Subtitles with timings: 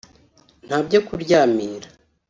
[0.65, 1.87] nta byo kuryamira